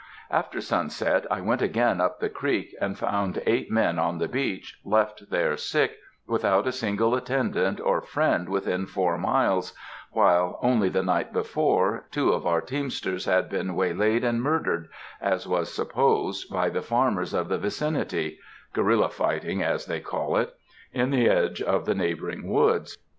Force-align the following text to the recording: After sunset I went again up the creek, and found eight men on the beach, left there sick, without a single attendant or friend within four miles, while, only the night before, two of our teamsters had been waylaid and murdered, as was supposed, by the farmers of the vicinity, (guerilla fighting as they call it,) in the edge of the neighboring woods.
After 0.31 0.61
sunset 0.61 1.27
I 1.29 1.41
went 1.41 1.61
again 1.61 2.01
up 2.01 2.19
the 2.19 2.27
creek, 2.27 2.73
and 2.81 2.97
found 2.97 3.39
eight 3.45 3.69
men 3.69 3.99
on 3.99 4.17
the 4.17 4.27
beach, 4.27 4.79
left 4.83 5.29
there 5.29 5.55
sick, 5.57 5.95
without 6.25 6.65
a 6.65 6.71
single 6.71 7.13
attendant 7.13 7.79
or 7.79 8.01
friend 8.01 8.49
within 8.49 8.87
four 8.87 9.19
miles, 9.19 9.75
while, 10.11 10.57
only 10.63 10.89
the 10.89 11.03
night 11.03 11.31
before, 11.31 12.07
two 12.09 12.31
of 12.31 12.47
our 12.47 12.61
teamsters 12.61 13.25
had 13.25 13.47
been 13.47 13.75
waylaid 13.75 14.23
and 14.23 14.41
murdered, 14.41 14.87
as 15.21 15.47
was 15.47 15.71
supposed, 15.71 16.51
by 16.51 16.67
the 16.67 16.81
farmers 16.81 17.31
of 17.35 17.47
the 17.47 17.59
vicinity, 17.59 18.39
(guerilla 18.73 19.09
fighting 19.09 19.61
as 19.61 19.85
they 19.85 19.99
call 19.99 20.35
it,) 20.35 20.51
in 20.91 21.11
the 21.11 21.29
edge 21.29 21.61
of 21.61 21.85
the 21.85 21.93
neighboring 21.93 22.49
woods. 22.49 22.97